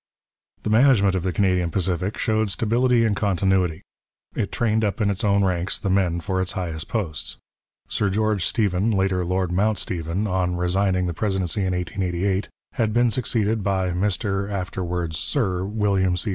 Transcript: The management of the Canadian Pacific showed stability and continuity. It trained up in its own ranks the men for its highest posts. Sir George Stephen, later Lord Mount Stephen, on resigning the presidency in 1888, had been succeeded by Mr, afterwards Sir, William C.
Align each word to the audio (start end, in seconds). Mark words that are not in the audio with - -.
The 0.63 0.71
management 0.71 1.13
of 1.13 1.21
the 1.21 1.31
Canadian 1.31 1.69
Pacific 1.69 2.17
showed 2.17 2.49
stability 2.49 3.05
and 3.05 3.15
continuity. 3.15 3.83
It 4.33 4.51
trained 4.51 4.83
up 4.83 4.99
in 4.99 5.11
its 5.11 5.23
own 5.23 5.43
ranks 5.43 5.77
the 5.77 5.91
men 5.91 6.21
for 6.21 6.41
its 6.41 6.53
highest 6.53 6.87
posts. 6.87 7.37
Sir 7.87 8.09
George 8.09 8.43
Stephen, 8.43 8.89
later 8.89 9.23
Lord 9.23 9.51
Mount 9.51 9.77
Stephen, 9.77 10.25
on 10.25 10.55
resigning 10.55 11.05
the 11.05 11.13
presidency 11.13 11.61
in 11.65 11.75
1888, 11.75 12.49
had 12.73 12.93
been 12.95 13.11
succeeded 13.11 13.61
by 13.63 13.91
Mr, 13.91 14.51
afterwards 14.51 15.19
Sir, 15.19 15.65
William 15.65 16.17
C. 16.17 16.29